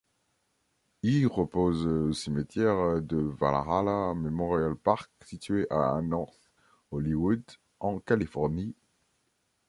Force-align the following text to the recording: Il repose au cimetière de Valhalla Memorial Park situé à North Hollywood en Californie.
Il 1.03 1.27
repose 1.27 1.85
au 1.85 2.11
cimetière 2.11 3.03
de 3.03 3.17
Valhalla 3.19 4.15
Memorial 4.15 4.75
Park 4.75 5.11
situé 5.23 5.67
à 5.69 6.01
North 6.01 6.49
Hollywood 6.89 7.43
en 7.81 7.99
Californie. 7.99 8.73